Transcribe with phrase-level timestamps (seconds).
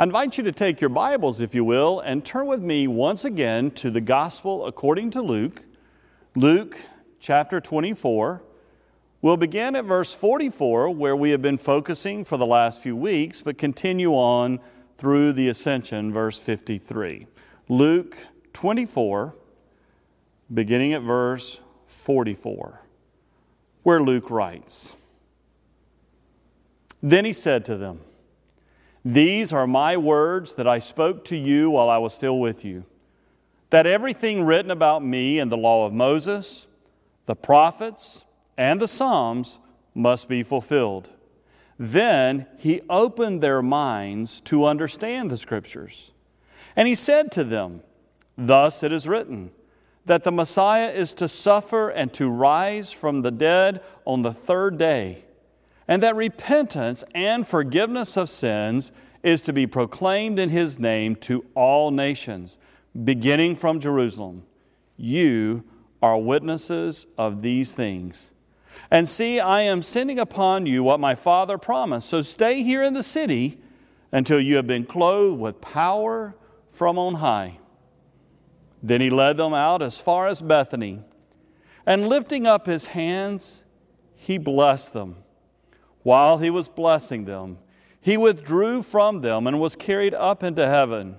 [0.00, 3.22] I invite you to take your Bibles, if you will, and turn with me once
[3.22, 5.66] again to the Gospel according to Luke,
[6.34, 6.80] Luke
[7.18, 8.42] chapter 24.
[9.20, 13.42] We'll begin at verse 44, where we have been focusing for the last few weeks,
[13.42, 14.60] but continue on
[14.96, 17.26] through the ascension, verse 53.
[17.68, 18.16] Luke
[18.54, 19.34] 24,
[20.54, 22.80] beginning at verse 44,
[23.82, 24.96] where Luke writes
[27.02, 28.00] Then he said to them,
[29.04, 32.84] these are my words that I spoke to you while I was still with you.
[33.70, 36.66] That everything written about me in the law of Moses,
[37.26, 38.24] the prophets,
[38.58, 39.58] and the Psalms
[39.94, 41.10] must be fulfilled.
[41.78, 46.12] Then he opened their minds to understand the Scriptures.
[46.76, 47.82] And he said to them,
[48.36, 49.50] Thus it is written,
[50.04, 54.76] that the Messiah is to suffer and to rise from the dead on the third
[54.76, 55.24] day
[55.90, 58.92] and that repentance and forgiveness of sins
[59.24, 62.58] is to be proclaimed in his name to all nations,
[63.04, 64.44] beginning from Jerusalem.
[64.96, 65.64] You
[66.00, 68.32] are witnesses of these things.
[68.88, 72.08] And see, I am sending upon you what my Father promised.
[72.08, 73.60] So stay here in the city
[74.12, 76.36] until you have been clothed with power
[76.68, 77.58] from on high.
[78.80, 81.00] Then he led them out as far as Bethany,
[81.84, 83.64] and lifting up his hands,
[84.14, 85.16] he blessed them.
[86.02, 87.58] While he was blessing them,
[88.00, 91.16] he withdrew from them and was carried up into heaven.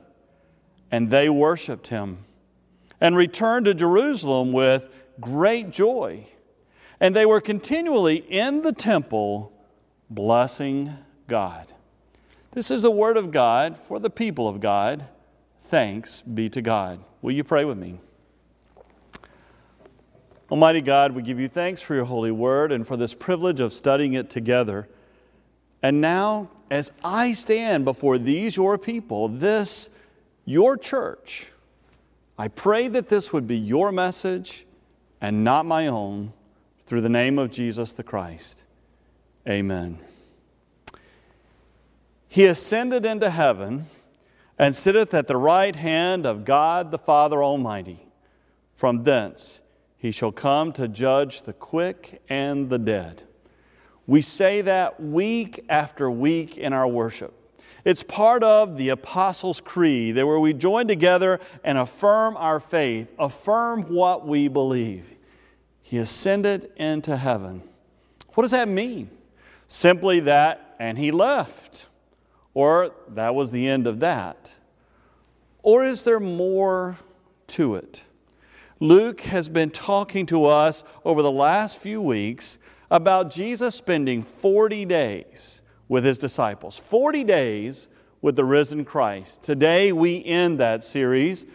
[0.90, 2.20] And they worshiped him
[3.00, 6.28] and returned to Jerusalem with great joy.
[7.00, 9.54] And they were continually in the temple
[10.10, 10.94] blessing
[11.28, 11.74] God.
[12.52, 15.06] This is the word of God for the people of God.
[15.62, 17.00] Thanks be to God.
[17.22, 18.00] Will you pray with me?
[20.52, 23.72] Almighty God, we give you thanks for your holy word and for this privilege of
[23.72, 24.90] studying it together.
[25.82, 29.90] And now, as I stand before these your people, this
[30.44, 31.48] your church,
[32.38, 34.66] I pray that this would be your message
[35.22, 36.34] and not my own
[36.86, 38.66] through the name of Jesus the Christ.
[39.48, 40.00] Amen.
[42.28, 43.86] He ascended into heaven
[44.60, 48.06] and sitteth at the right hand of God the Father Almighty.
[48.74, 49.61] From thence,
[50.02, 53.22] he shall come to judge the quick and the dead.
[54.08, 57.36] We say that week after week in our worship.
[57.86, 63.14] It's part of the Apostles' Creed, that where we join together and affirm our faith,
[63.20, 65.18] affirm what we believe.
[65.84, 67.62] He ascended into heaven.
[68.34, 69.12] What does that mean?
[69.68, 71.86] Simply that, and he left.
[72.56, 74.56] Or that was the end of that.
[75.62, 76.98] Or is there more
[77.50, 78.02] to it?
[78.82, 82.58] Luke has been talking to us over the last few weeks
[82.90, 86.80] about Jesus spending 40 days with his disciples.
[86.80, 87.88] 40 days
[88.24, 89.44] with the risen Christ.
[89.44, 91.46] Today we end that series,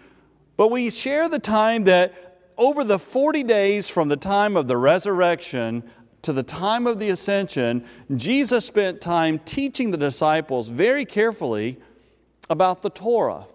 [0.57, 4.77] but we share the time that over the 40 days from the time of the
[4.77, 5.83] resurrection
[6.23, 7.85] to the time of the ascension,
[8.15, 11.81] Jesus spent time teaching the disciples very carefully
[12.49, 13.49] about the Torah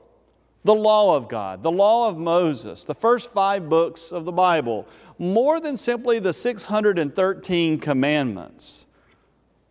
[0.63, 4.88] the law of God, the law of Moses, the first five books of the Bible,
[5.17, 8.88] more than simply the 613 commandments.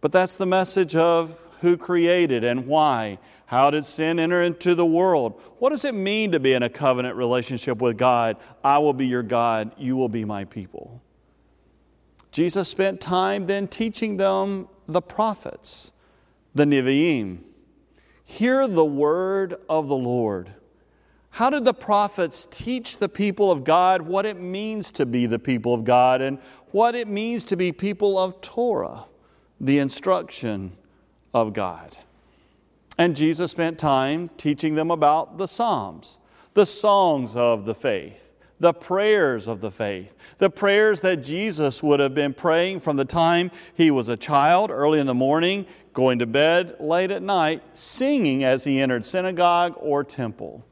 [0.00, 3.18] But that's the message of who created and why.
[3.46, 5.40] How did sin enter into the world?
[5.58, 8.36] What does it mean to be in a covenant relationship with God?
[8.64, 11.02] I will be your God, you will be my people.
[12.30, 15.92] Jesus spent time then teaching them the prophets,
[16.54, 17.40] the Nevi'im.
[18.24, 20.54] Hear the word of the Lord.
[21.30, 25.38] How did the prophets teach the people of God what it means to be the
[25.38, 26.38] people of God and
[26.72, 29.04] what it means to be people of Torah,
[29.60, 30.72] the instruction
[31.32, 31.96] of God?
[32.98, 36.18] And Jesus spent time teaching them about the Psalms,
[36.54, 42.00] the songs of the faith, the prayers of the faith, the prayers that Jesus would
[42.00, 45.64] have been praying from the time he was a child, early in the morning,
[45.94, 50.64] going to bed late at night, singing as he entered synagogue or temple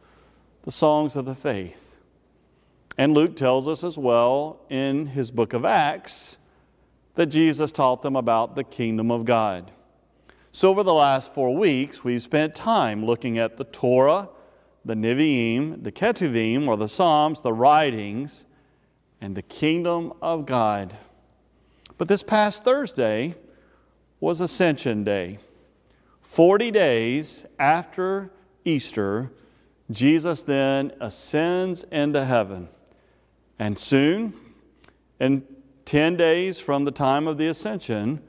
[0.69, 1.97] the songs of the faith.
[2.99, 6.37] And Luke tells us as well in his book of Acts
[7.15, 9.71] that Jesus taught them about the kingdom of God.
[10.53, 14.29] So, over the last four weeks, we've spent time looking at the Torah,
[14.85, 18.45] the Nevi'im, the Ketuvim, or the Psalms, the writings,
[19.23, 20.99] and the kingdom of God.
[21.97, 23.37] But this past Thursday
[24.21, 25.39] was Ascension Day.
[26.21, 28.31] 40 days after
[28.67, 29.31] Easter,
[29.91, 32.69] Jesus then ascends into heaven.
[33.59, 34.35] And soon,
[35.19, 35.45] in
[35.85, 38.21] 10 days from the time of the ascension,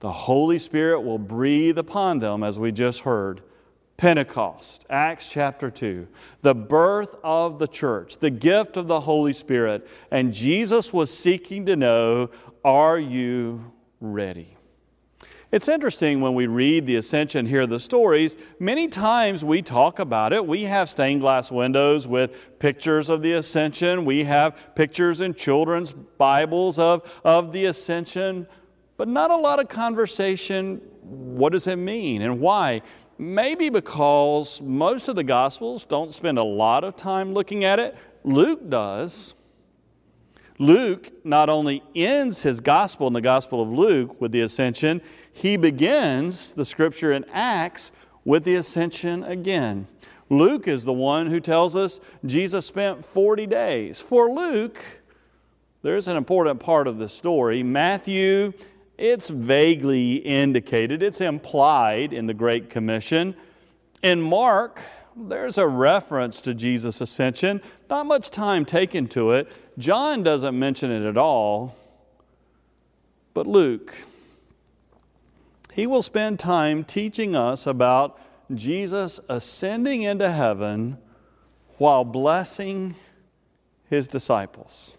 [0.00, 3.40] the Holy Spirit will breathe upon them, as we just heard,
[3.96, 6.08] Pentecost, Acts chapter 2,
[6.40, 9.86] the birth of the church, the gift of the Holy Spirit.
[10.10, 12.30] And Jesus was seeking to know,
[12.64, 14.56] Are you ready?
[15.52, 18.38] It's interesting when we read the ascension, hear the stories.
[18.58, 20.46] Many times we talk about it.
[20.46, 24.06] We have stained glass windows with pictures of the ascension.
[24.06, 28.46] We have pictures in children's Bibles of, of the ascension,
[28.96, 30.80] but not a lot of conversation.
[31.02, 32.80] What does it mean and why?
[33.18, 37.94] Maybe because most of the Gospels don't spend a lot of time looking at it.
[38.24, 39.34] Luke does.
[40.58, 45.02] Luke not only ends his gospel in the Gospel of Luke with the ascension,
[45.32, 47.92] he begins the scripture in Acts
[48.24, 49.86] with the ascension again.
[50.28, 54.00] Luke is the one who tells us Jesus spent 40 days.
[54.00, 54.82] For Luke,
[55.82, 57.62] there's an important part of the story.
[57.62, 58.52] Matthew,
[58.96, 63.34] it's vaguely indicated, it's implied in the Great Commission.
[64.02, 64.80] In Mark,
[65.16, 69.48] there's a reference to Jesus' ascension, not much time taken to it.
[69.76, 71.76] John doesn't mention it at all.
[73.34, 73.94] But Luke,
[75.74, 78.18] he will spend time teaching us about
[78.54, 80.98] Jesus ascending into heaven
[81.78, 82.94] while blessing
[83.88, 84.96] his disciples.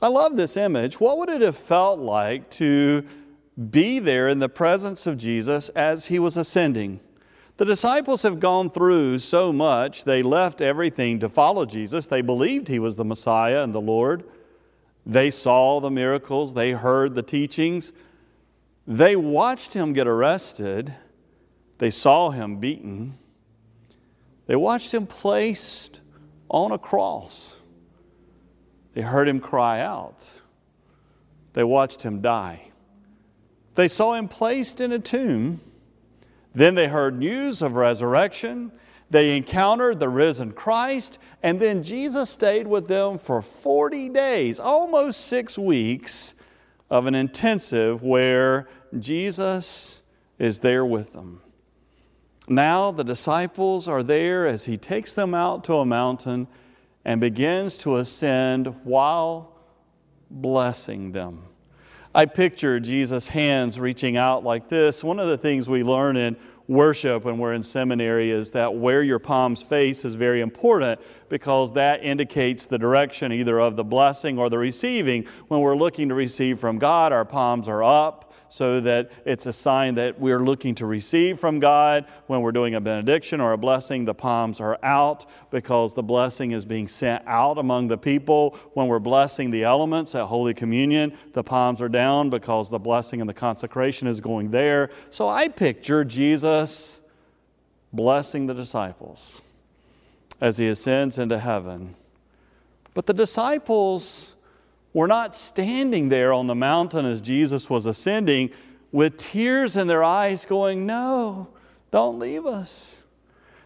[0.00, 0.98] I love this image.
[0.98, 3.06] What would it have felt like to
[3.70, 6.98] be there in the presence of Jesus as he was ascending?
[7.58, 12.08] The disciples have gone through so much, they left everything to follow Jesus.
[12.08, 14.24] They believed he was the Messiah and the Lord.
[15.06, 17.92] They saw the miracles, they heard the teachings.
[18.86, 20.94] They watched him get arrested,
[21.78, 23.14] they saw him beaten,
[24.46, 26.00] they watched him placed
[26.48, 27.60] on a cross,
[28.94, 30.28] they heard him cry out,
[31.52, 32.72] they watched him die.
[33.74, 35.60] They saw him placed in a tomb.
[36.54, 38.72] Then they heard news of resurrection.
[39.10, 41.18] They encountered the risen Christ.
[41.42, 46.34] And then Jesus stayed with them for 40 days, almost six weeks,
[46.92, 48.68] of an intensive where
[48.98, 50.02] Jesus
[50.38, 51.40] is there with them.
[52.46, 56.48] Now the disciples are there as he takes them out to a mountain
[57.02, 59.56] and begins to ascend while
[60.30, 61.44] blessing them.
[62.14, 65.02] I picture Jesus' hands reaching out like this.
[65.02, 66.36] One of the things we learn in
[66.72, 71.72] worship when we're in seminary is that where your palms face is very important because
[71.72, 75.24] that indicates the direction either of the blessing or the receiving.
[75.48, 79.52] When we're looking to receive from God, our palms are up so that it's a
[79.52, 82.04] sign that we're looking to receive from God.
[82.26, 86.50] When we're doing a benediction or a blessing, the palms are out because the blessing
[86.50, 88.50] is being sent out among the people.
[88.74, 93.22] When we're blessing the elements at Holy Communion, the palms are down because the blessing
[93.22, 94.90] and the consecration is going there.
[95.08, 97.00] So I picture Jesus
[97.90, 99.40] blessing the disciples
[100.42, 101.94] as he ascends into heaven.
[102.92, 104.36] But the disciples
[104.92, 108.50] were not standing there on the mountain as Jesus was ascending
[108.90, 111.48] with tears in their eyes, going, No,
[111.90, 113.00] don't leave us.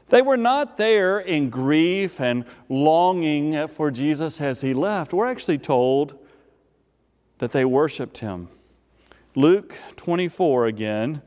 [0.08, 5.12] They were not there in grief and longing for Jesus as he left.
[5.12, 6.16] We're actually told
[7.38, 8.48] that they worshiped him.
[9.34, 11.22] Luke 24 again,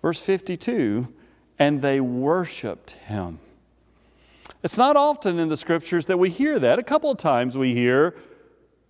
[0.00, 1.12] verse 52
[1.60, 3.38] and they worshiped him.
[4.62, 6.78] It's not often in the scriptures that we hear that.
[6.78, 8.16] A couple of times we hear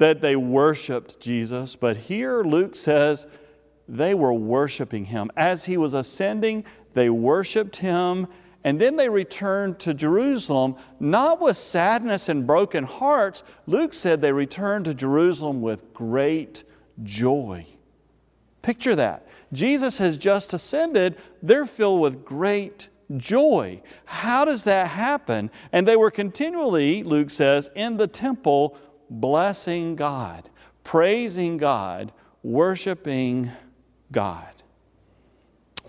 [0.00, 3.26] that they worshiped Jesus, but here Luke says
[3.86, 5.30] they were worshiping him.
[5.36, 6.64] As he was ascending,
[6.94, 8.26] they worshiped him,
[8.64, 13.42] and then they returned to Jerusalem, not with sadness and broken hearts.
[13.66, 16.64] Luke said they returned to Jerusalem with great
[17.02, 17.66] joy.
[18.62, 19.26] Picture that.
[19.52, 22.88] Jesus has just ascended, they're filled with great
[23.18, 23.82] joy.
[24.06, 25.50] How does that happen?
[25.72, 28.78] And they were continually, Luke says, in the temple
[29.10, 30.48] blessing God,
[30.84, 32.12] praising God,
[32.42, 33.50] worshiping
[34.12, 34.46] God.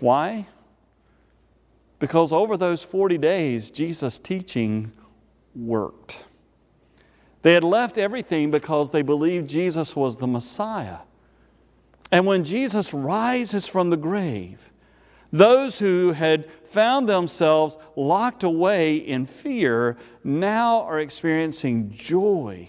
[0.00, 0.46] Why?
[2.00, 4.92] Because over those 40 days, Jesus' teaching
[5.54, 6.24] worked.
[7.42, 10.98] They had left everything because they believed Jesus was the Messiah.
[12.10, 14.70] And when Jesus rises from the grave,
[15.32, 22.68] those who had found themselves locked away in fear now are experiencing joy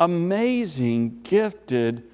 [0.00, 2.04] amazing, gifted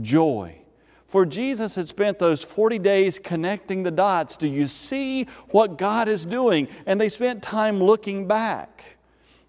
[0.00, 0.58] joy.
[1.06, 4.36] For Jesus had spent those 40 days connecting the dots.
[4.36, 6.66] Do you see what God is doing?
[6.86, 8.96] And they spent time looking back.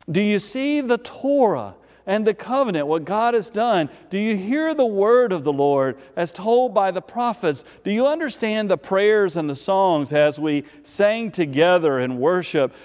[0.09, 3.89] Do you see the Torah and the covenant, what God has done?
[4.11, 7.63] Do you hear the word of the Lord as told by the prophets?
[7.83, 12.75] Do you understand the prayers and the songs as we sang together in worship?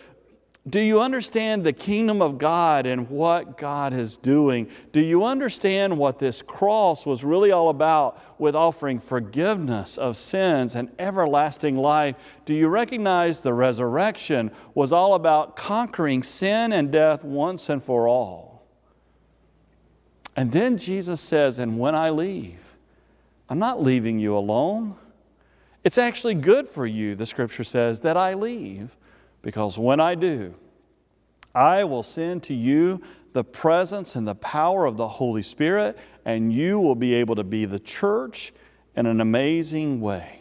[0.71, 4.69] Do you understand the kingdom of God and what God is doing?
[4.93, 10.77] Do you understand what this cross was really all about with offering forgiveness of sins
[10.77, 12.15] and everlasting life?
[12.45, 18.07] Do you recognize the resurrection was all about conquering sin and death once and for
[18.07, 18.65] all?
[20.37, 22.77] And then Jesus says, And when I leave,
[23.49, 24.95] I'm not leaving you alone.
[25.83, 28.97] It's actually good for you, the scripture says, that I leave
[29.42, 30.54] because when I do,
[31.54, 36.52] I will send to you the presence and the power of the Holy Spirit, and
[36.52, 38.52] you will be able to be the church
[38.97, 40.40] in an amazing way.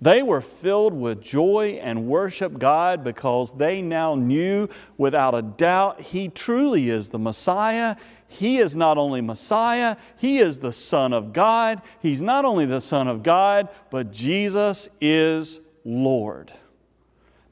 [0.00, 6.00] They were filled with joy and worship God because they now knew without a doubt
[6.00, 7.94] He truly is the Messiah.
[8.26, 11.82] He is not only Messiah, He is the Son of God.
[12.00, 16.52] He's not only the Son of God, but Jesus is Lord.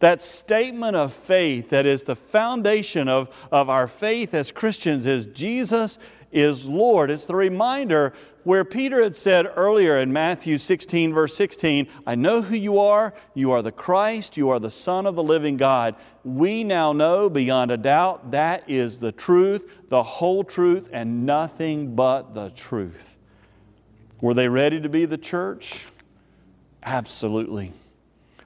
[0.00, 5.26] That statement of faith that is the foundation of, of our faith as Christians is
[5.26, 5.98] Jesus
[6.32, 7.10] is Lord.
[7.10, 8.12] It's the reminder
[8.44, 13.12] where Peter had said earlier in Matthew 16, verse 16, I know who you are.
[13.34, 14.36] You are the Christ.
[14.36, 15.96] You are the Son of the living God.
[16.24, 21.94] We now know beyond a doubt that is the truth, the whole truth, and nothing
[21.94, 23.18] but the truth.
[24.20, 25.86] Were they ready to be the church?
[26.82, 27.72] Absolutely.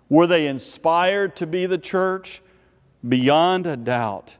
[0.09, 2.43] Were they inspired to be the church?
[3.07, 4.37] Beyond a doubt,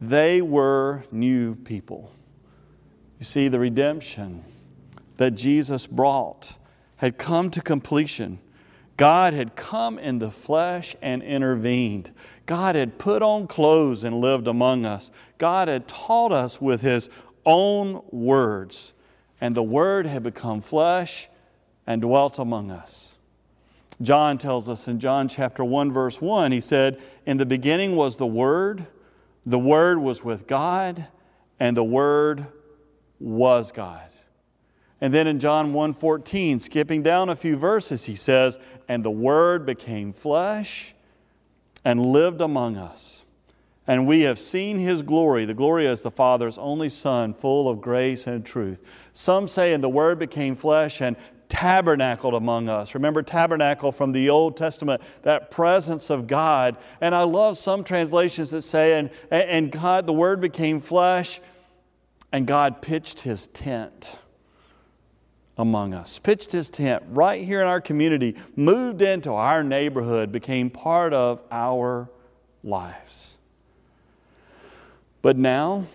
[0.00, 2.10] they were new people.
[3.18, 4.44] You see, the redemption
[5.16, 6.56] that Jesus brought
[6.96, 8.38] had come to completion.
[8.96, 12.12] God had come in the flesh and intervened.
[12.46, 15.10] God had put on clothes and lived among us.
[15.36, 17.10] God had taught us with His
[17.44, 18.94] own words,
[19.40, 21.28] and the Word had become flesh
[21.86, 23.17] and dwelt among us.
[24.00, 28.16] John tells us in John chapter 1, verse 1, he said, In the beginning was
[28.16, 28.86] the Word,
[29.44, 31.08] the Word was with God,
[31.58, 32.46] and the Word
[33.18, 34.08] was God.
[35.00, 39.64] And then in John 1:14, skipping down a few verses, he says, "And the word
[39.64, 40.94] became flesh
[41.84, 43.24] and lived among us.
[43.86, 47.80] And we have seen his glory, the glory as the Father's only Son, full of
[47.80, 48.80] grace and truth."
[49.12, 51.16] Some say, "And the word became flesh and
[51.48, 52.94] tabernacled among us.
[52.94, 56.76] Remember tabernacle from the Old Testament, that presence of God.
[57.00, 61.40] And I love some translations that say, and, and God, the Word became flesh,
[62.32, 64.18] and God pitched his tent
[65.56, 70.70] among us, pitched his tent right here in our community, moved into our neighborhood, became
[70.70, 72.08] part of our
[72.62, 73.38] lives.
[75.20, 75.86] But now,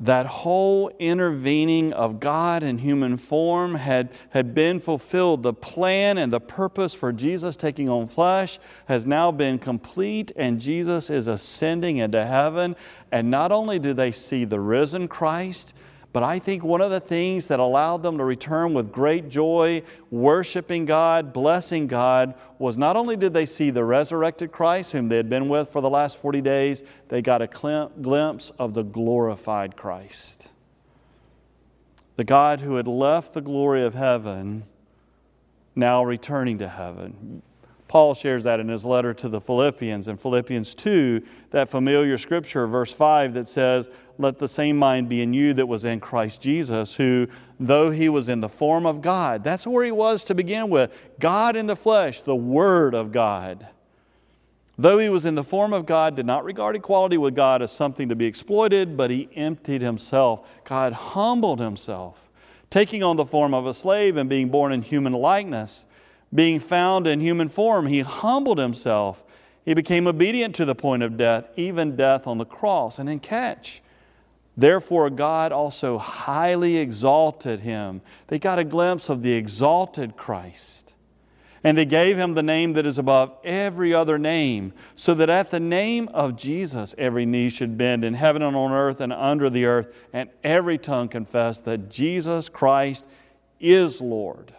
[0.00, 5.42] that whole intervening of God in human form had, had been fulfilled.
[5.42, 10.58] The plan and the purpose for Jesus taking on flesh has now been complete, and
[10.58, 12.76] Jesus is ascending into heaven.
[13.12, 15.74] And not only do they see the risen Christ,
[16.12, 19.82] but I think one of the things that allowed them to return with great joy,
[20.10, 25.16] worshiping God, blessing God, was not only did they see the resurrected Christ, whom they
[25.16, 29.76] had been with for the last 40 days, they got a glimpse of the glorified
[29.76, 30.50] Christ.
[32.16, 34.64] The God who had left the glory of heaven,
[35.76, 37.42] now returning to heaven.
[37.86, 40.06] Paul shares that in his letter to the Philippians.
[40.06, 45.22] In Philippians 2, that familiar scripture, verse 5, that says, Let the same mind be
[45.22, 47.26] in you that was in Christ Jesus, who,
[47.58, 50.96] though he was in the form of God, that's where he was to begin with
[51.18, 53.66] God in the flesh, the Word of God.
[54.78, 57.72] Though he was in the form of God, did not regard equality with God as
[57.72, 60.48] something to be exploited, but he emptied himself.
[60.64, 62.30] God humbled himself,
[62.70, 65.86] taking on the form of a slave and being born in human likeness
[66.32, 69.24] being found in human form, he humbled himself.
[69.64, 72.98] He became obedient to the point of death, even death on the cross.
[72.98, 73.82] And then catch,
[74.56, 78.02] therefore, God also highly exalted him.
[78.28, 80.94] They got a glimpse of the exalted Christ.
[81.62, 85.50] And they gave him the name that is above every other name, so that at
[85.50, 89.50] the name of Jesus every knee should bend in heaven and on earth and under
[89.50, 93.06] the earth, and every tongue confess that Jesus Christ
[93.60, 94.54] is Lord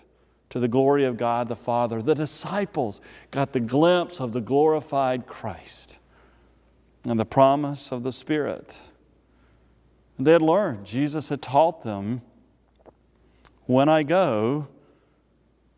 [0.50, 2.02] to the glory of God the Father.
[2.02, 5.98] The disciples got the glimpse of the glorified Christ
[7.04, 8.80] and the promise of the Spirit.
[10.24, 12.22] They had learned, Jesus had taught them,
[13.66, 14.68] when I go,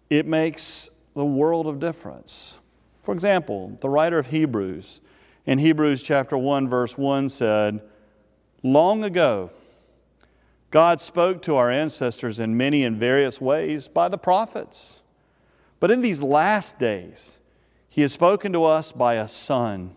[0.10, 2.60] it makes the world of difference.
[3.02, 5.02] For example, the writer of Hebrews,
[5.46, 7.82] in Hebrews chapter 1, verse 1 said,
[8.64, 9.52] long ago,
[10.72, 15.02] God spoke to our ancestors in many and various ways by the prophets.
[15.80, 17.40] But in these last days,
[17.90, 19.96] He has spoken to us by a Son,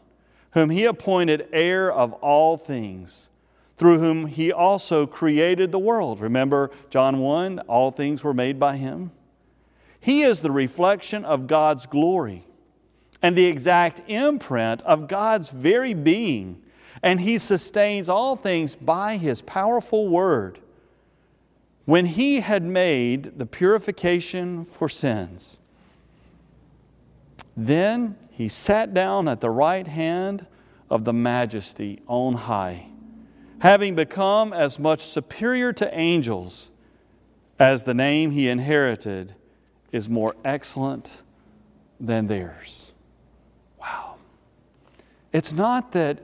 [0.50, 3.30] whom He appointed heir of all things,
[3.76, 6.20] through whom He also created the world.
[6.20, 9.10] Remember John 1 all things were made by Him.
[10.00, 12.44] He is the reflection of God's glory
[13.22, 16.62] and the exact imprint of God's very being,
[17.02, 20.58] and He sustains all things by His powerful word.
[21.84, 25.58] When He had made the purification for sins,
[27.56, 30.46] then he sat down at the right hand
[30.90, 32.88] of the majesty on high,
[33.66, 36.70] having become as much superior to angels
[37.58, 39.34] as the name he inherited
[39.90, 41.20] is more excellent
[41.98, 42.92] than theirs.
[43.80, 44.18] Wow.
[45.32, 46.20] It's not that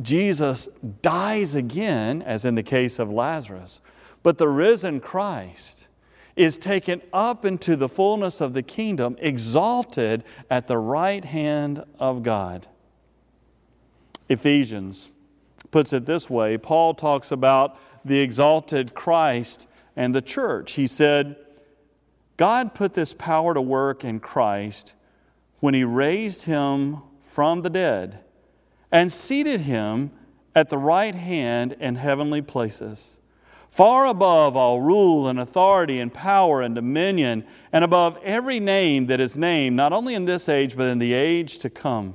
[0.00, 0.68] Jesus
[1.02, 3.80] dies again, as in the case of Lazarus,
[4.22, 5.88] but the risen Christ
[6.36, 12.22] is taken up into the fullness of the kingdom, exalted at the right hand of
[12.22, 12.68] God.
[14.28, 15.08] Ephesians
[15.74, 19.66] puts it this way Paul talks about the exalted Christ
[19.96, 20.74] and the church.
[20.74, 21.34] He said,
[22.36, 24.94] God put this power to work in Christ
[25.58, 28.20] when he raised him from the dead
[28.92, 30.12] and seated him
[30.54, 33.18] at the right hand in heavenly places
[33.68, 39.18] far above all rule and authority and power and dominion, and above every name that
[39.18, 42.14] is named, not only in this age, but in the age to come.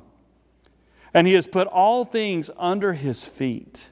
[1.13, 3.89] And he has put all things under his feet,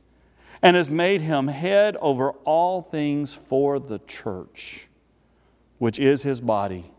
[0.61, 4.87] and has made him head over all things for the church,
[5.77, 6.91] which is his body,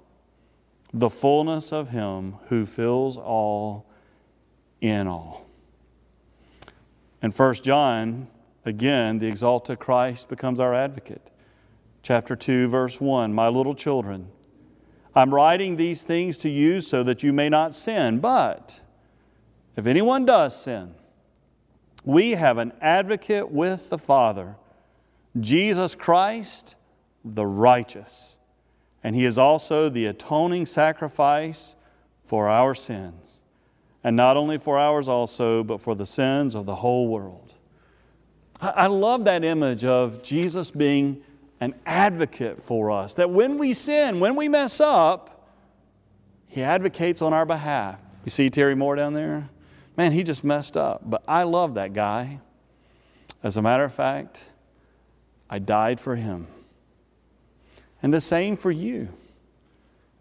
[0.92, 3.86] the fullness of him who fills all
[4.80, 5.46] in all.
[7.22, 8.28] In 1 John,
[8.68, 11.30] Again, the exalted Christ becomes our advocate.
[12.02, 14.28] Chapter 2, verse 1 My little children,
[15.14, 18.18] I'm writing these things to you so that you may not sin.
[18.18, 18.80] But
[19.78, 20.92] if anyone does sin,
[22.04, 24.56] we have an advocate with the Father,
[25.38, 26.74] Jesus Christ,
[27.24, 28.38] the righteous.
[29.04, 31.76] And he is also the atoning sacrifice
[32.24, 33.40] for our sins.
[34.02, 37.54] And not only for ours also, but for the sins of the whole world.
[38.60, 41.22] I love that image of Jesus being
[41.60, 43.14] an advocate for us.
[43.14, 45.52] That when we sin, when we mess up,
[46.48, 48.00] He advocates on our behalf.
[48.24, 49.48] You see Terry Moore down there?
[49.98, 51.02] Man, he just messed up.
[51.04, 52.38] But I love that guy.
[53.42, 54.44] As a matter of fact,
[55.50, 56.46] I died for him.
[58.00, 59.08] And the same for you.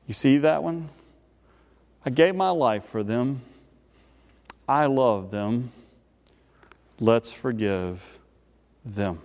[0.08, 0.90] You see that one?
[2.04, 3.42] I gave my life for them.
[4.68, 5.72] I love them.
[7.00, 8.18] Let's forgive
[8.84, 9.22] them.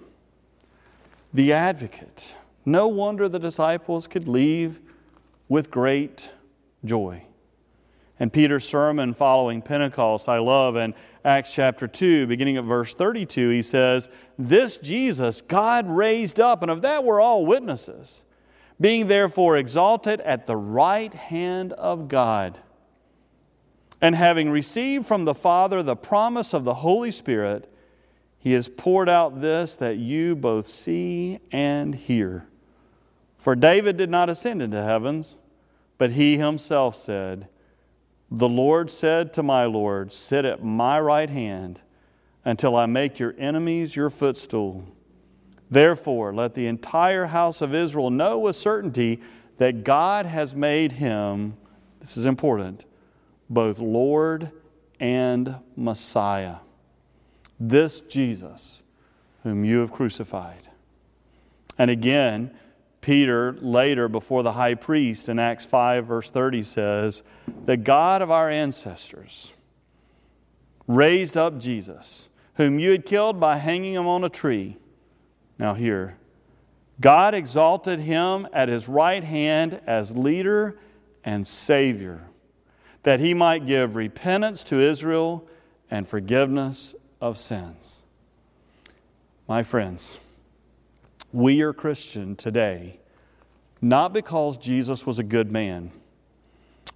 [1.33, 2.37] The advocate.
[2.67, 4.81] No wonder the disciples could leave
[5.49, 6.31] with great
[6.85, 7.23] joy.
[8.23, 13.49] And Peter's sermon following Pentecost, I love in Acts chapter 2, beginning at verse 32,
[13.49, 14.09] he says,
[14.39, 18.25] This Jesus God raised up, and of that we're all witnesses,
[18.81, 22.61] being therefore exalted at the right hand of God.
[24.01, 27.69] And having received from the Father the promise of the Holy Spirit,
[28.39, 32.47] he has poured out this that you both see and hear.
[33.37, 35.39] For David did not ascend into heavens,
[35.99, 37.49] but he himself said,
[38.35, 41.83] The Lord said to my Lord, Sit at my right hand
[42.45, 44.85] until I make your enemies your footstool.
[45.71, 49.21] Therefore, let the entire house of Israel know with certainty
[49.59, 51.57] that God has made him,
[52.01, 52.87] this is important,
[53.49, 54.51] both Lord
[54.99, 56.57] and Messiah
[57.69, 58.83] this Jesus
[59.43, 60.69] whom you have crucified.
[61.79, 62.51] And again,
[63.03, 67.23] Peter, later before the high priest in Acts 5, verse 30, says,
[67.67, 69.53] The God of our ancestors
[70.87, 74.77] raised up Jesus, whom you had killed by hanging him on a tree.
[75.59, 76.17] Now, here,
[77.01, 80.79] God exalted him at his right hand as leader
[81.25, 82.29] and Savior,
[83.03, 85.49] that he might give repentance to Israel
[85.91, 88.05] and forgiveness of sins.
[89.49, 90.19] My friends,
[91.33, 92.99] we are Christian today
[93.85, 95.91] not because Jesus was a good man.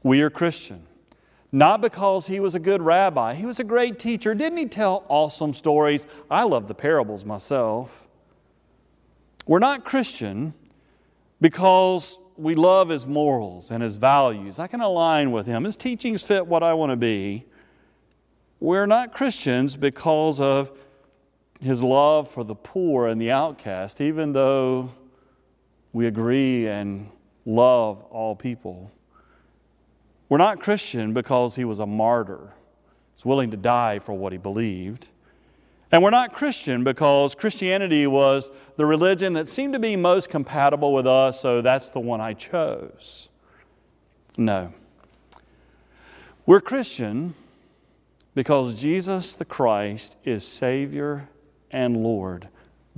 [0.05, 0.87] We are Christian
[1.53, 3.35] not because he was a good rabbi.
[3.35, 4.35] He was a great teacher.
[4.35, 6.07] Didn't he tell awesome stories?
[6.31, 8.07] I love the parables myself.
[9.47, 10.55] We're not Christian
[11.41, 14.59] because we love his morals and his values.
[14.59, 15.65] I can align with him.
[15.65, 17.47] His teachings fit what I want to be.
[18.61, 20.77] We're not Christians because of
[21.61, 24.91] his love for the poor and the outcast, even though
[25.93, 27.11] we agree and
[27.45, 28.91] love all people.
[30.29, 32.53] We're not Christian because he was a martyr,
[33.15, 35.09] he's willing to die for what he believed.
[35.93, 40.93] And we're not Christian because Christianity was the religion that seemed to be most compatible
[40.93, 43.29] with us, so that's the one I chose.
[44.37, 44.75] No.
[46.45, 47.35] We're Christian
[48.35, 51.29] because Jesus the Christ is Savior
[51.71, 52.49] and Lord.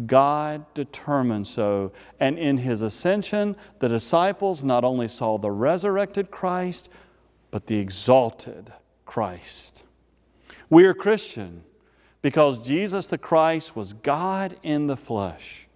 [0.06, 1.92] God determined so.
[2.20, 6.88] And in his ascension, the disciples not only saw the resurrected Christ,
[7.50, 8.72] but the exalted
[9.04, 9.84] Christ.
[10.70, 11.64] We are Christian
[12.22, 15.66] because Jesus the Christ was God in the flesh.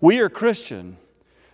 [0.00, 0.96] We are Christian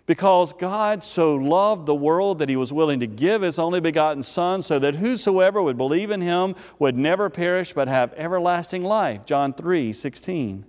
[0.06, 4.22] because God so loved the world that he was willing to give his only begotten
[4.22, 9.24] Son so that whosoever would believe in him would never perish but have everlasting life.
[9.24, 10.64] John 3 16.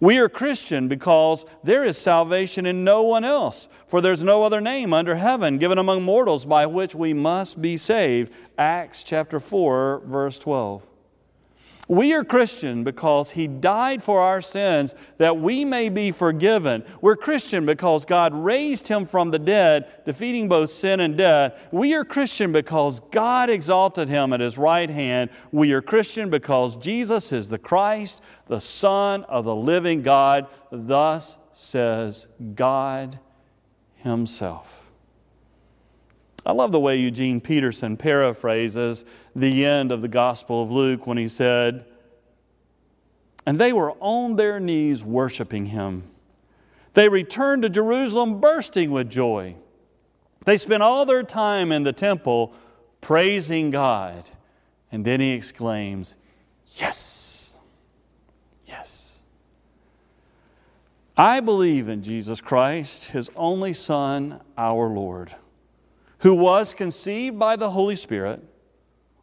[0.00, 4.62] We are Christian because there is salvation in no one else, for there's no other
[4.62, 8.32] name under heaven given among mortals by which we must be saved.
[8.56, 10.89] Acts chapter 4, verse 12.
[11.90, 16.84] We are Christian because He died for our sins that we may be forgiven.
[17.00, 21.66] We're Christian because God raised Him from the dead, defeating both sin and death.
[21.72, 25.30] We are Christian because God exalted Him at His right hand.
[25.50, 30.46] We are Christian because Jesus is the Christ, the Son of the living God.
[30.70, 33.18] Thus says God
[33.96, 34.89] Himself.
[36.44, 39.04] I love the way Eugene Peterson paraphrases
[39.36, 41.84] the end of the Gospel of Luke when he said,
[43.44, 46.04] And they were on their knees worshiping him.
[46.94, 49.56] They returned to Jerusalem bursting with joy.
[50.46, 52.54] They spent all their time in the temple
[53.00, 54.24] praising God.
[54.90, 56.16] And then he exclaims,
[56.76, 57.56] Yes,
[58.64, 59.20] yes.
[61.16, 65.34] I believe in Jesus Christ, his only Son, our Lord
[66.20, 68.42] who was conceived by the Holy Spirit,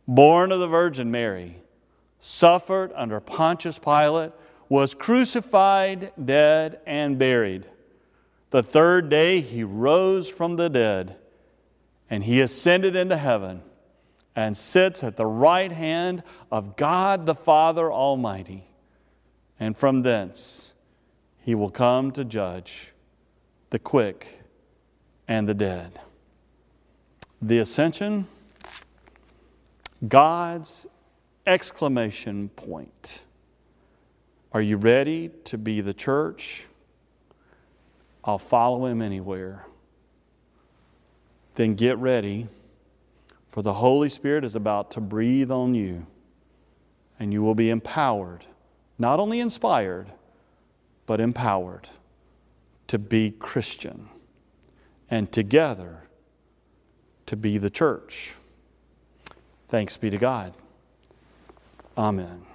[0.08, 1.58] born of the Virgin Mary,
[2.20, 4.32] suffered under Pontius Pilate,
[4.68, 7.68] was crucified, dead, and buried.
[8.50, 11.18] The third day he rose from the dead,
[12.10, 13.62] and he ascended into heaven
[14.36, 18.66] and sits at the right hand of God the Father Almighty.
[19.60, 20.74] And from thence
[21.40, 22.94] he will come to judge
[23.70, 24.40] the quick
[25.28, 26.00] and the dead
[27.42, 28.26] the ascension,
[30.08, 30.88] God's
[31.46, 33.24] exclamation point.
[34.54, 36.66] Are you ready to be the church?
[38.24, 39.66] I'll follow him anywhere.
[41.56, 42.48] Then get ready,
[43.48, 46.06] for the Holy Spirit is about to breathe on you,
[47.20, 48.46] and you will be empowered,
[49.00, 50.12] not only inspired,
[51.06, 51.90] but empowered
[52.88, 54.10] to be Christian.
[55.10, 56.07] And together,
[57.28, 58.36] to be the church.
[59.68, 60.54] Thanks be to God.
[61.98, 62.46] Amen.